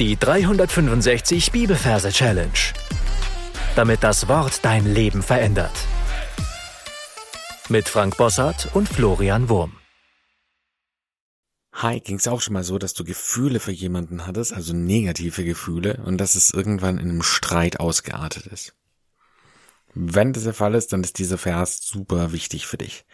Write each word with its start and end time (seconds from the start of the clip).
Die 0.00 0.16
365 0.16 1.52
Bibelverse 1.52 2.10
Challenge. 2.10 2.50
Damit 3.76 4.02
das 4.02 4.26
Wort 4.26 4.64
dein 4.64 4.92
Leben 4.92 5.22
verändert. 5.22 5.70
Mit 7.68 7.88
Frank 7.88 8.16
Bossart 8.16 8.74
und 8.74 8.88
Florian 8.88 9.48
Wurm. 9.48 9.76
Hi, 11.74 12.00
ging 12.00 12.16
es 12.16 12.26
auch 12.26 12.40
schon 12.40 12.54
mal 12.54 12.64
so, 12.64 12.78
dass 12.78 12.94
du 12.94 13.04
Gefühle 13.04 13.60
für 13.60 13.70
jemanden 13.70 14.26
hattest, 14.26 14.52
also 14.52 14.72
negative 14.72 15.44
Gefühle, 15.44 16.02
und 16.04 16.18
dass 16.18 16.34
es 16.34 16.50
irgendwann 16.50 16.98
in 16.98 17.10
einem 17.10 17.22
Streit 17.22 17.78
ausgeartet 17.78 18.46
ist? 18.46 18.74
Wenn 19.94 20.32
das 20.32 20.42
der 20.42 20.54
Fall 20.54 20.74
ist, 20.74 20.92
dann 20.92 21.04
ist 21.04 21.20
dieser 21.20 21.38
Vers 21.38 21.86
super 21.86 22.32
wichtig 22.32 22.66
für 22.66 22.78
dich. 22.78 23.04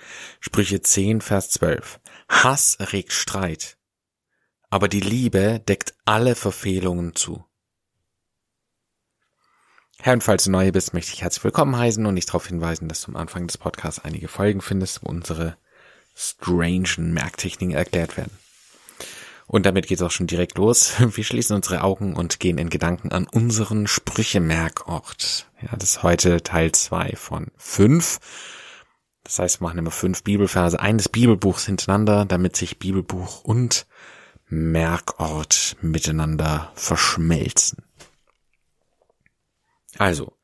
Sprüche 0.40 0.80
10, 0.80 1.20
Vers 1.20 1.50
12. 1.50 2.00
Hass 2.30 2.76
erregt 2.76 3.12
Streit, 3.12 3.76
aber 4.71 4.89
die 4.89 5.00
Liebe 5.00 5.61
deckt 5.61 5.95
alle 6.05 6.37
Verfehlungen 6.37 7.14
zu. 7.14 7.45
Herr, 9.98 10.15
und 10.15 10.24
falls 10.24 10.45
du 10.45 10.51
neu 10.51 10.73
bist, 10.73 10.95
möchte 10.95 11.12
ich 11.12 11.20
herzlich 11.20 11.45
willkommen 11.45 11.77
heißen 11.77 12.06
und 12.06 12.15
dich 12.15 12.24
darauf 12.24 12.47
hinweisen, 12.47 12.88
dass 12.88 13.02
du 13.02 13.11
am 13.11 13.16
Anfang 13.16 13.47
des 13.47 13.59
Podcasts 13.59 14.02
einige 14.02 14.28
Folgen 14.28 14.62
findest, 14.62 15.02
wo 15.02 15.11
unsere 15.11 15.59
strangen 16.14 17.12
Merktechniken 17.12 17.75
erklärt 17.75 18.16
werden. 18.16 18.33
Und 19.47 19.66
damit 19.66 19.88
geht's 19.88 20.01
auch 20.01 20.12
schon 20.12 20.28
direkt 20.28 20.56
los. 20.56 20.95
Wir 21.16 21.25
schließen 21.25 21.56
unsere 21.56 21.83
Augen 21.83 22.14
und 22.14 22.41
gehen 22.41 22.56
in 22.56 22.70
Gedanken 22.70 23.12
an 23.12 23.27
unseren 23.27 23.89
Sprüchemerkort. 23.89 25.50
Ja, 25.61 25.77
das 25.77 25.91
ist 25.91 26.02
heute 26.02 26.42
Teil 26.42 26.73
zwei 26.73 27.14
von 27.16 27.48
fünf. 27.56 28.20
Das 29.25 29.39
heißt, 29.39 29.61
wir 29.61 29.66
machen 29.66 29.78
immer 29.78 29.91
fünf 29.91 30.23
Bibelverse 30.25 30.80
eines 30.80 31.09
Bibelbuchs 31.09 31.66
hintereinander, 31.66 32.25
damit 32.25 32.56
sich 32.56 32.78
Bibelbuch 32.78 33.45
und 33.45 33.87
Merkort 34.50 35.77
miteinander 35.80 36.72
verschmelzen. 36.74 37.84
Also, 39.97 40.36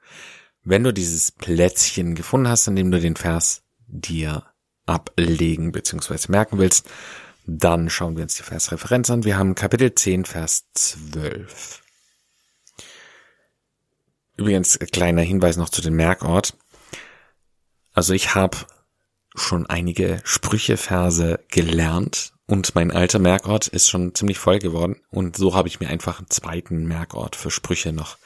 wenn 0.62 0.84
du 0.84 0.92
dieses 0.92 1.32
Plätzchen 1.32 2.14
gefunden 2.14 2.48
hast, 2.48 2.66
in 2.66 2.76
dem 2.76 2.90
du 2.90 3.00
den 3.00 3.16
Vers 3.16 3.62
dir 3.86 4.44
ablegen 4.86 5.72
bzw. 5.72 6.30
merken 6.30 6.58
willst, 6.58 6.88
dann 7.46 7.90
schauen 7.90 8.16
wir 8.16 8.22
uns 8.22 8.36
die 8.36 8.42
Versreferenz 8.42 9.10
an. 9.10 9.24
Wir 9.24 9.38
haben 9.38 9.54
Kapitel 9.54 9.94
10, 9.94 10.24
Vers 10.24 10.64
12. 10.74 11.82
Übrigens, 14.36 14.78
kleiner 14.92 15.22
Hinweis 15.22 15.56
noch 15.56 15.68
zu 15.68 15.80
dem 15.80 15.96
Merkort. 15.96 16.56
Also 17.92 18.12
ich 18.12 18.34
habe 18.34 18.58
schon 19.36 19.66
einige 19.66 20.20
Sprücheverse 20.24 21.40
gelernt 21.48 22.32
und 22.46 22.76
mein 22.76 22.92
alter 22.92 23.18
Merkort 23.18 23.66
ist 23.66 23.88
schon 23.88 24.14
ziemlich 24.14 24.38
voll 24.38 24.60
geworden. 24.60 25.00
Und 25.10 25.36
so 25.36 25.54
habe 25.54 25.68
ich 25.68 25.80
mir 25.80 25.88
einfach 25.88 26.18
einen 26.18 26.30
zweiten 26.30 26.86
Merkort 26.86 27.34
für 27.34 27.50
Sprüche 27.50 27.92
noch 27.92 28.18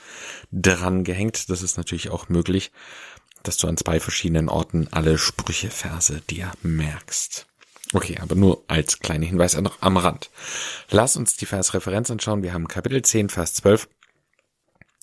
dran 0.53 1.05
gehängt. 1.05 1.49
Das 1.49 1.63
ist 1.63 1.79
natürlich 1.79 2.11
auch 2.11 2.29
möglich, 2.29 2.71
dass 3.43 3.57
du 3.57 3.67
an 3.67 3.79
zwei 3.79 3.99
verschiedenen 3.99 4.51
Orten 4.51 4.89
alle 4.91 5.17
Sprücheverse 5.17 6.21
dir 6.29 6.53
merkst. 6.63 7.47
Okay, 7.95 8.19
aber 8.21 8.35
nur 8.35 8.63
als 8.69 9.01
kleiner 9.01 9.27
Hinweis 9.27 9.57
noch 9.57 9.79
am 9.81 9.97
Rand. 9.97 10.31
Lass 10.91 11.17
uns 11.17 11.37
die 11.37 11.47
Versreferenz 11.47 12.11
anschauen. 12.11 12.43
Wir 12.43 12.53
haben 12.53 12.69
Kapitel 12.69 13.03
10, 13.03 13.31
Vers 13.31 13.55
12. 13.55 13.89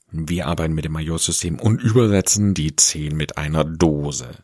Wir 0.09 0.47
arbeiten 0.47 0.73
mit 0.73 0.86
dem 0.86 0.94
Majorsystem 0.94 1.59
und 1.59 1.81
übersetzen 1.81 2.53
die 2.53 2.75
10 2.75 3.16
mit 3.16 3.38
einer 3.38 3.66
Dose. 3.66 4.44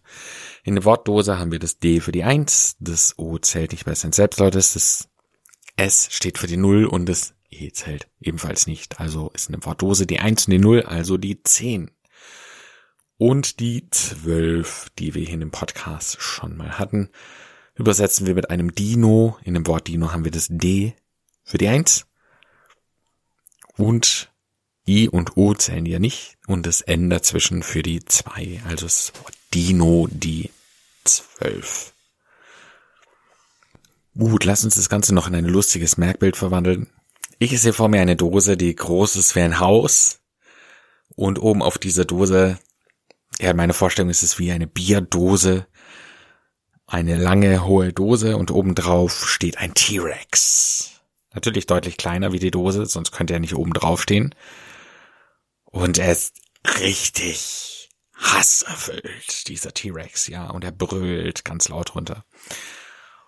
In 0.63 0.75
der 0.75 0.83
Wortdose 0.83 1.39
haben 1.39 1.51
wir 1.51 1.59
das 1.59 1.79
D 1.79 2.01
für 2.01 2.11
die 2.11 2.23
1, 2.23 2.77
das 2.79 3.17
O 3.17 3.37
zählt 3.37 3.71
nicht 3.71 3.85
bei 3.85 3.95
St. 3.95 4.13
Selbstleutes, 4.13 4.73
das 4.73 5.09
S 5.77 6.09
steht 6.11 6.37
für 6.37 6.47
die 6.47 6.57
0 6.57 6.85
und 6.85 7.07
das 7.07 7.33
E 7.49 7.71
zählt 7.71 8.07
ebenfalls 8.19 8.67
nicht. 8.67 8.99
Also 8.99 9.29
ist 9.33 9.47
in 9.47 9.53
der 9.53 9.65
Wortdose 9.65 10.05
die 10.05 10.19
1 10.19 10.47
und 10.47 10.51
die 10.51 10.59
0, 10.59 10.81
also 10.83 11.17
die 11.17 11.41
10. 11.41 11.91
Und 13.17 13.59
die 13.61 13.89
12, 13.89 14.89
die 14.99 15.13
wir 15.13 15.23
hier 15.23 15.35
in 15.35 15.39
dem 15.39 15.51
Podcast 15.51 16.21
schon 16.21 16.57
mal 16.57 16.77
hatten, 16.77 17.09
übersetzen 17.75 18.27
wir 18.27 18.35
mit 18.35 18.49
einem 18.49 18.75
Dino. 18.75 19.37
In 19.43 19.53
dem 19.53 19.65
Wort 19.67 19.87
Dino 19.87 20.11
haben 20.11 20.25
wir 20.25 20.31
das 20.31 20.47
D 20.49 20.93
für 21.43 21.57
die 21.57 21.69
1 21.69 22.05
und 23.77 24.32
I 24.87 25.07
und 25.07 25.37
O 25.37 25.53
zählen 25.53 25.85
ja 25.85 25.99
nicht 25.99 26.37
und 26.47 26.65
das 26.65 26.81
N 26.81 27.09
dazwischen 27.09 27.63
für 27.63 27.83
die 27.83 28.03
2. 28.03 28.61
Also 28.67 28.85
das 28.85 29.13
Wort 29.21 29.33
Dino 29.53 30.07
die 30.11 30.49
12. 31.05 31.93
Gut, 34.15 34.43
lass 34.43 34.63
uns 34.63 34.75
das 34.75 34.89
Ganze 34.89 35.15
noch 35.15 35.27
in 35.27 35.35
ein 35.35 35.45
lustiges 35.45 35.97
Merkbild 35.97 36.35
verwandeln. 36.35 36.89
Ich 37.39 37.59
sehe 37.59 37.73
vor 37.73 37.87
mir 37.87 38.01
eine 38.01 38.15
Dose, 38.15 38.57
die 38.57 38.75
groß 38.75 39.15
ist 39.15 39.35
wie 39.35 39.41
ein 39.41 39.59
Haus. 39.59 40.19
Und 41.15 41.39
oben 41.39 41.61
auf 41.61 41.77
dieser 41.77 42.05
Dose, 42.05 42.59
ja, 43.39 43.53
meine 43.53 43.73
Vorstellung 43.73 44.09
ist 44.09 44.23
es 44.23 44.37
wie 44.37 44.51
eine 44.51 44.67
Bierdose. 44.67 45.65
Eine 46.85 47.17
lange, 47.17 47.65
hohe 47.65 47.93
Dose 47.93 48.37
und 48.37 48.51
obendrauf 48.51 49.29
steht 49.29 49.57
ein 49.57 49.73
T-Rex. 49.73 51.01
Natürlich 51.33 51.65
deutlich 51.65 51.97
kleiner 51.97 52.33
wie 52.33 52.39
die 52.39 52.51
Dose, 52.51 52.85
sonst 52.85 53.11
könnte 53.11 53.33
er 53.33 53.39
nicht 53.39 53.55
oben 53.55 53.73
drauf 53.73 54.01
stehen. 54.01 54.35
Und 55.73 55.97
er 55.97 56.11
ist 56.11 56.35
richtig 56.79 57.89
hasserfüllt, 58.13 59.47
dieser 59.47 59.73
T-Rex, 59.73 60.27
ja, 60.27 60.51
und 60.51 60.63
er 60.63 60.71
brüllt 60.71 61.43
ganz 61.43 61.67
laut 61.67 61.95
runter. 61.95 62.25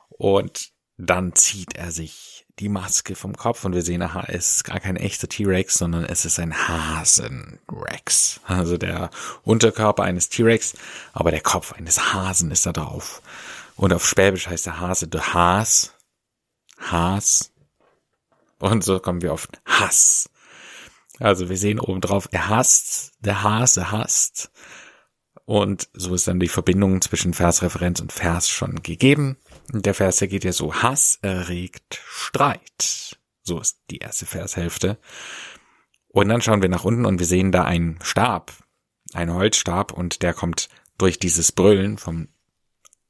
Und 0.09 0.69
dann 0.95 1.33
zieht 1.33 1.75
er 1.75 1.91
sich 1.91 2.45
die 2.59 2.69
Maske 2.69 3.15
vom 3.15 3.35
Kopf 3.35 3.65
und 3.65 3.73
wir 3.73 3.81
sehen, 3.81 4.03
aha, 4.03 4.25
es 4.27 4.57
ist 4.57 4.63
gar 4.63 4.79
kein 4.79 4.95
echter 4.95 5.27
T-Rex, 5.27 5.73
sondern 5.73 6.05
es 6.05 6.23
ist 6.23 6.39
ein 6.39 6.55
Hasen-Rex. 6.55 8.41
Also 8.45 8.77
der 8.77 9.09
Unterkörper 9.41 10.03
eines 10.03 10.29
T-Rex, 10.29 10.73
aber 11.13 11.31
der 11.31 11.41
Kopf 11.41 11.73
eines 11.73 12.13
Hasen 12.13 12.51
ist 12.51 12.67
da 12.67 12.73
drauf. 12.73 13.23
Und 13.75 13.91
auf 13.91 14.07
Schwäbisch 14.07 14.47
heißt 14.47 14.67
der 14.67 14.79
Hase 14.79 15.07
der 15.07 15.33
Has. 15.33 15.95
Has. 16.77 17.51
Und 18.59 18.83
so 18.83 18.99
kommen 18.99 19.23
wir 19.23 19.33
auf 19.33 19.47
Hass. 19.65 20.29
Also 21.19 21.49
wir 21.49 21.57
sehen 21.57 21.79
oben 21.79 22.01
drauf, 22.01 22.27
er 22.31 22.49
hasst, 22.49 23.13
der 23.19 23.43
Hase 23.43 23.91
hasst. 23.91 24.51
Und 25.45 25.89
so 25.93 26.15
ist 26.15 26.27
dann 26.27 26.39
die 26.39 26.47
Verbindung 26.47 27.01
zwischen 27.01 27.33
Versreferenz 27.33 28.01
und 28.01 28.11
Vers 28.11 28.49
schon 28.49 28.81
gegeben. 28.81 29.37
Der 29.71 29.93
Vers, 29.93 30.17
der 30.17 30.27
geht 30.27 30.43
ja 30.43 30.51
so, 30.51 30.73
Hass 30.73 31.19
erregt 31.21 32.01
Streit. 32.07 33.17
So 33.43 33.59
ist 33.59 33.77
die 33.91 33.99
erste 33.99 34.25
Vershälfte. 34.25 34.97
Und 36.07 36.29
dann 36.29 36.41
schauen 36.41 36.61
wir 36.61 36.69
nach 36.69 36.83
unten 36.83 37.05
und 37.05 37.19
wir 37.19 37.27
sehen 37.27 37.51
da 37.51 37.63
einen 37.63 37.99
Stab, 38.01 38.53
einen 39.13 39.33
Holzstab 39.33 39.91
und 39.91 40.23
der 40.23 40.33
kommt 40.33 40.69
durch 40.97 41.19
dieses 41.19 41.51
Brüllen 41.51 41.97
vom 41.97 42.29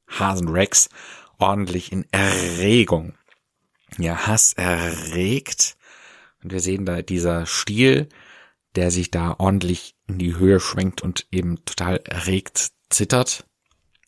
Hasenrex 0.08 0.88
ordentlich 1.38 1.90
in 1.92 2.04
Erregung. 2.10 3.14
Ja, 3.98 4.26
Hass 4.26 4.52
erregt. 4.54 5.75
Und 6.42 6.52
wir 6.52 6.60
sehen 6.60 6.86
da 6.86 7.02
dieser 7.02 7.46
Stiel, 7.46 8.08
der 8.74 8.90
sich 8.90 9.10
da 9.10 9.34
ordentlich 9.38 9.96
in 10.06 10.18
die 10.18 10.36
Höhe 10.36 10.60
schwenkt 10.60 11.02
und 11.02 11.26
eben 11.30 11.64
total 11.64 11.96
erregt 12.04 12.72
zittert. 12.90 13.46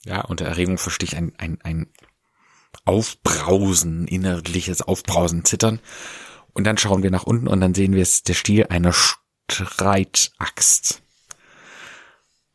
Ja, 0.04 0.20
unter 0.22 0.44
Erregung 0.44 0.78
verstehe 0.78 1.08
ich 1.08 1.16
ein, 1.16 1.32
ein, 1.38 1.58
ein 1.62 1.88
Aufbrausen, 2.84 4.06
innerliches 4.06 4.82
Aufbrausen, 4.82 5.44
Zittern. 5.44 5.80
Und 6.52 6.64
dann 6.64 6.78
schauen 6.78 7.02
wir 7.02 7.10
nach 7.10 7.24
unten 7.24 7.48
und 7.48 7.60
dann 7.60 7.74
sehen 7.74 7.92
wir 7.92 8.02
es, 8.02 8.22
der 8.22 8.34
Stiel 8.34 8.66
einer 8.68 8.94
Streitaxt. 9.50 11.02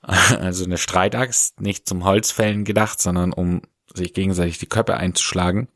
Also 0.06 0.66
eine 0.66 0.78
Streitaxt, 0.78 1.62
nicht 1.62 1.88
zum 1.88 2.04
Holzfällen 2.04 2.66
gedacht, 2.66 3.00
sondern 3.00 3.32
um 3.32 3.62
sich 3.94 4.14
gegenseitig 4.14 4.58
die 4.58 4.66
Köpfe 4.66 4.98
einzuschlagen. 4.98 5.70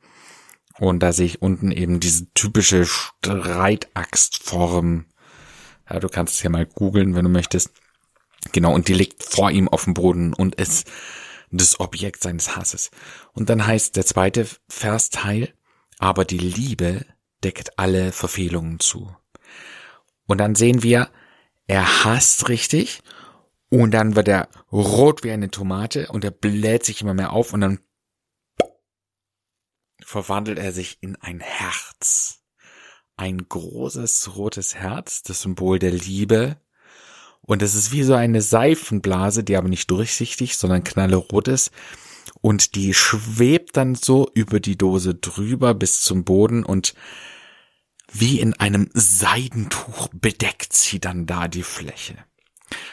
Und 0.79 1.01
da 1.01 1.11
sehe 1.11 1.25
ich 1.25 1.41
unten 1.41 1.71
eben 1.71 1.99
diese 1.99 2.31
typische 2.33 2.85
Streitaxtform 2.85 5.05
ja, 5.89 5.99
du 5.99 6.09
kannst 6.09 6.35
es 6.35 6.43
ja 6.43 6.49
mal 6.49 6.65
googeln, 6.65 7.15
wenn 7.15 7.23
du 7.23 7.29
möchtest. 7.29 7.71
Genau, 8.51 8.73
und 8.73 8.87
die 8.87 8.93
liegt 8.93 9.23
vor 9.23 9.51
ihm 9.51 9.67
auf 9.67 9.85
dem 9.85 9.93
Boden 9.93 10.33
und 10.33 10.55
ist 10.55 10.89
das 11.49 11.79
Objekt 11.79 12.21
seines 12.21 12.55
Hasses. 12.55 12.91
Und 13.33 13.49
dann 13.49 13.65
heißt 13.65 13.95
der 13.95 14.05
zweite 14.05 14.47
Versteil, 14.67 15.53
aber 15.97 16.25
die 16.25 16.37
Liebe 16.37 17.05
deckt 17.43 17.79
alle 17.79 18.11
Verfehlungen 18.11 18.79
zu. 18.79 19.15
Und 20.25 20.39
dann 20.39 20.55
sehen 20.55 20.83
wir, 20.83 21.09
er 21.67 22.03
hasst 22.03 22.49
richtig 22.49 23.01
und 23.69 23.91
dann 23.91 24.15
wird 24.15 24.27
er 24.27 24.49
rot 24.71 25.23
wie 25.23 25.31
eine 25.31 25.49
Tomate 25.49 26.09
und 26.09 26.23
er 26.23 26.31
bläht 26.31 26.85
sich 26.85 27.01
immer 27.01 27.13
mehr 27.13 27.31
auf 27.31 27.53
und 27.53 27.61
dann 27.61 27.79
verwandelt 30.03 30.59
er 30.59 30.71
sich 30.71 30.97
in 31.01 31.15
ein 31.17 31.39
Herz 31.39 32.37
ein 33.17 33.49
großes 33.49 34.35
rotes 34.35 34.75
Herz, 34.75 35.23
das 35.23 35.41
Symbol 35.41 35.79
der 35.79 35.91
Liebe. 35.91 36.57
Und 37.41 37.61
es 37.61 37.75
ist 37.75 37.91
wie 37.91 38.03
so 38.03 38.13
eine 38.13 38.41
Seifenblase, 38.41 39.43
die 39.43 39.57
aber 39.57 39.67
nicht 39.67 39.89
durchsichtig, 39.89 40.57
sondern 40.57 40.83
knallerot 40.83 41.47
ist. 41.47 41.71
Und 42.41 42.75
die 42.75 42.93
schwebt 42.93 43.75
dann 43.75 43.95
so 43.95 44.29
über 44.33 44.59
die 44.59 44.77
Dose 44.77 45.15
drüber 45.15 45.73
bis 45.73 46.01
zum 46.01 46.23
Boden 46.23 46.63
und 46.63 46.93
wie 48.11 48.39
in 48.39 48.53
einem 48.53 48.89
Seidentuch 48.93 50.09
bedeckt 50.13 50.73
sie 50.73 50.99
dann 50.99 51.25
da 51.25 51.47
die 51.47 51.63
Fläche. 51.63 52.15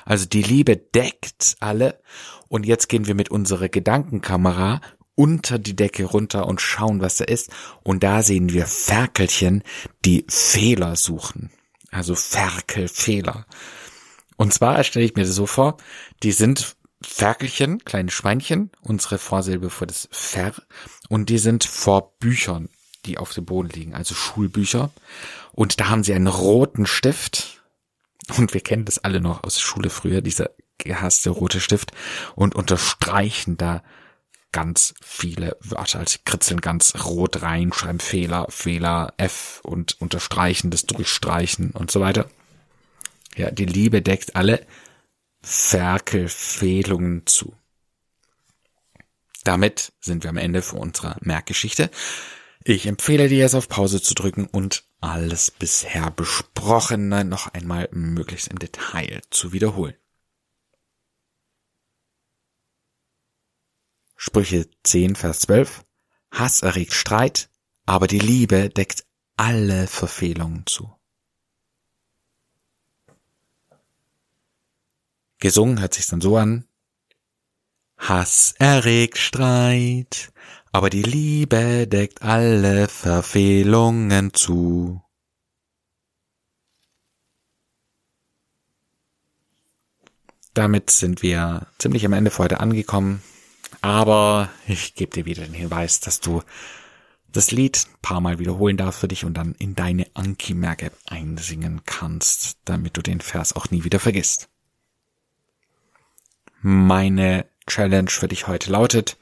Also 0.04 0.26
die 0.26 0.42
Liebe 0.42 0.76
deckt 0.76 1.56
alle 1.60 2.00
und 2.48 2.64
jetzt 2.64 2.88
gehen 2.88 3.06
wir 3.06 3.14
mit 3.14 3.30
unserer 3.30 3.68
Gedankenkamera 3.68 4.80
unter 5.14 5.58
die 5.58 5.76
Decke 5.76 6.04
runter 6.04 6.46
und 6.46 6.60
schauen, 6.60 7.00
was 7.00 7.16
da 7.16 7.24
ist. 7.24 7.50
Und 7.82 8.02
da 8.02 8.22
sehen 8.22 8.52
wir 8.52 8.66
Ferkelchen, 8.66 9.62
die 10.04 10.24
Fehler 10.28 10.96
suchen. 10.96 11.50
Also 11.90 12.14
Ferkelfehler. 12.14 13.46
Und 14.36 14.52
zwar 14.52 14.82
stelle 14.82 15.04
ich 15.04 15.14
mir 15.14 15.24
das 15.24 15.34
so 15.34 15.46
vor, 15.46 15.76
die 16.22 16.32
sind 16.32 16.76
Ferkelchen, 17.02 17.84
kleine 17.84 18.10
Schweinchen, 18.10 18.70
unsere 18.80 19.18
Vorsilbe 19.18 19.70
für 19.70 19.86
das 19.86 20.08
Fer, 20.10 20.54
und 21.08 21.28
die 21.28 21.38
sind 21.38 21.64
vor 21.64 22.16
Büchern, 22.18 22.68
die 23.04 23.18
auf 23.18 23.32
dem 23.32 23.44
Boden 23.44 23.68
liegen, 23.68 23.94
also 23.94 24.14
Schulbücher. 24.14 24.90
Und 25.52 25.80
da 25.80 25.88
haben 25.88 26.02
sie 26.02 26.14
einen 26.14 26.26
roten 26.26 26.86
Stift. 26.86 27.62
Und 28.38 28.54
wir 28.54 28.62
kennen 28.62 28.86
das 28.86 28.98
alle 28.98 29.20
noch 29.20 29.44
aus 29.44 29.54
der 29.54 29.60
Schule 29.60 29.90
früher, 29.90 30.22
dieser 30.22 30.50
gehasste 30.78 31.30
rote 31.30 31.60
Stift. 31.60 31.92
Und 32.34 32.54
unterstreichen 32.54 33.56
da 33.56 33.82
ganz 34.54 34.94
viele 35.02 35.56
Wörter, 35.60 35.98
also 35.98 36.18
kritzeln 36.24 36.60
ganz 36.60 36.94
rot 37.04 37.42
rein, 37.42 37.72
schreiben 37.72 37.98
Fehler, 37.98 38.46
Fehler, 38.50 39.12
F 39.16 39.60
und 39.64 40.00
unterstreichen, 40.00 40.70
das 40.70 40.86
durchstreichen 40.86 41.72
und 41.72 41.90
so 41.90 42.00
weiter. 42.00 42.30
Ja, 43.34 43.50
die 43.50 43.66
Liebe 43.66 44.00
deckt 44.00 44.36
alle 44.36 44.64
Ferkelfehlungen 45.42 47.26
zu. 47.26 47.56
Damit 49.42 49.92
sind 50.00 50.22
wir 50.22 50.30
am 50.30 50.36
Ende 50.36 50.62
für 50.62 50.76
unserer 50.76 51.16
Merkgeschichte. 51.20 51.90
Ich 52.62 52.86
empfehle 52.86 53.28
dir 53.28 53.38
jetzt 53.38 53.56
auf 53.56 53.68
Pause 53.68 54.00
zu 54.00 54.14
drücken 54.14 54.46
und 54.46 54.84
alles 55.00 55.50
bisher 55.50 56.12
Besprochene 56.12 57.24
noch 57.24 57.52
einmal 57.52 57.88
möglichst 57.90 58.46
im 58.48 58.60
Detail 58.60 59.20
zu 59.30 59.52
wiederholen. 59.52 59.94
Sprüche 64.16 64.68
10, 64.82 65.16
Vers 65.16 65.40
12. 65.40 65.84
Hass 66.30 66.62
erregt 66.62 66.92
Streit, 66.92 67.48
aber 67.86 68.06
die 68.06 68.18
Liebe 68.18 68.70
deckt 68.70 69.04
alle 69.36 69.86
Verfehlungen 69.86 70.64
zu. 70.66 70.92
Gesungen 75.38 75.80
hört 75.80 75.94
sich 75.94 76.06
dann 76.06 76.20
so 76.20 76.36
an. 76.36 76.66
Hass 77.98 78.54
erregt 78.58 79.18
Streit, 79.18 80.32
aber 80.72 80.90
die 80.90 81.02
Liebe 81.02 81.86
deckt 81.86 82.22
alle 82.22 82.88
Verfehlungen 82.88 84.32
zu. 84.32 85.02
Damit 90.54 90.90
sind 90.90 91.22
wir 91.22 91.66
ziemlich 91.78 92.06
am 92.06 92.12
Ende 92.12 92.30
für 92.30 92.44
heute 92.44 92.60
angekommen. 92.60 93.22
Aber 93.80 94.50
ich 94.66 94.94
gebe 94.94 95.12
dir 95.12 95.24
wieder 95.24 95.44
den 95.44 95.54
Hinweis, 95.54 96.00
dass 96.00 96.20
du 96.20 96.42
das 97.34 97.50
Lied 97.50 97.86
ein 97.88 98.00
paar 98.00 98.20
Mal 98.20 98.38
wiederholen 98.38 98.76
darfst 98.76 99.00
für 99.00 99.08
dich 99.08 99.24
und 99.24 99.34
dann 99.34 99.54
in 99.58 99.74
deine 99.74 100.06
Anki-Merk-App 100.14 100.96
einsingen 101.06 101.82
kannst, 101.84 102.58
damit 102.64 102.96
du 102.96 103.02
den 103.02 103.20
Vers 103.20 103.54
auch 103.54 103.70
nie 103.70 103.84
wieder 103.84 103.98
vergisst. 103.98 104.48
Meine 106.60 107.46
Challenge 107.66 108.10
für 108.10 108.28
dich 108.28 108.46
heute 108.46 108.70
lautet, 108.70 109.18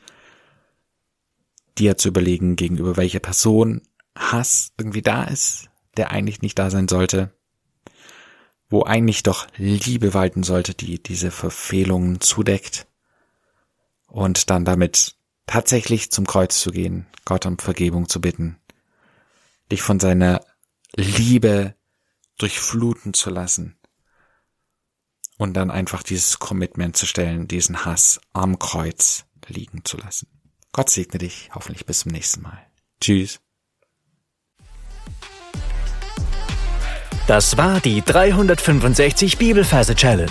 dir 1.78 1.96
zu 1.96 2.08
überlegen, 2.08 2.56
gegenüber 2.56 2.96
welcher 2.96 3.20
Person 3.20 3.82
Hass 4.14 4.72
irgendwie 4.78 5.02
da 5.02 5.24
ist, 5.24 5.70
der 5.96 6.10
eigentlich 6.10 6.42
nicht 6.42 6.58
da 6.58 6.70
sein 6.70 6.88
sollte, 6.88 7.32
wo 8.68 8.84
eigentlich 8.84 9.22
doch 9.22 9.46
Liebe 9.56 10.12
walten 10.12 10.42
sollte, 10.42 10.74
die 10.74 11.02
diese 11.02 11.30
Verfehlungen 11.30 12.20
zudeckt 12.20 12.86
und 14.12 14.50
dann 14.50 14.66
damit 14.66 15.16
tatsächlich 15.46 16.10
zum 16.10 16.26
Kreuz 16.26 16.60
zu 16.60 16.70
gehen, 16.70 17.06
Gott 17.24 17.46
um 17.46 17.58
Vergebung 17.58 18.08
zu 18.08 18.20
bitten, 18.20 18.58
dich 19.70 19.80
von 19.80 19.98
seiner 19.98 20.44
Liebe 20.94 21.74
durchfluten 22.36 23.14
zu 23.14 23.30
lassen 23.30 23.78
und 25.38 25.54
dann 25.54 25.70
einfach 25.70 26.02
dieses 26.02 26.38
Commitment 26.38 26.94
zu 26.96 27.06
stellen, 27.06 27.48
diesen 27.48 27.86
Hass 27.86 28.20
am 28.34 28.58
Kreuz 28.58 29.24
liegen 29.48 29.84
zu 29.84 29.96
lassen. 29.96 30.28
Gott 30.72 30.90
segne 30.90 31.18
dich, 31.18 31.50
hoffentlich 31.54 31.86
bis 31.86 32.00
zum 32.00 32.12
nächsten 32.12 32.42
Mal. 32.42 32.66
Tschüss. 33.00 33.40
Das 37.26 37.56
war 37.56 37.80
die 37.80 38.02
365 38.02 39.38
Bibelferse 39.38 39.94
Challenge. 39.94 40.30